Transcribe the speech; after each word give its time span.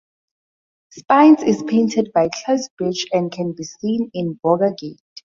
Spines 0.91 1.43
is 1.43 1.61
painted 1.61 2.11
by 2.11 2.27
Claes 2.29 2.67
Birch 2.75 3.05
and 3.13 3.31
can 3.31 3.51
be 3.51 3.63
seen 3.63 4.09
in 4.15 4.33
Borgergade. 4.43 4.97